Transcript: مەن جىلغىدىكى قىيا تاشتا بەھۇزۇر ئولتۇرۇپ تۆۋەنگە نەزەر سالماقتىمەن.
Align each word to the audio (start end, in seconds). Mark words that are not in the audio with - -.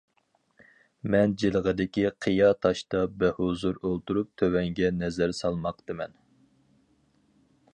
مەن 1.15 1.33
جىلغىدىكى 1.41 2.05
قىيا 2.25 2.47
تاشتا 2.67 3.01
بەھۇزۇر 3.23 3.77
ئولتۇرۇپ 3.89 4.31
تۆۋەنگە 4.43 4.91
نەزەر 5.03 5.35
سالماقتىمەن. 5.41 6.17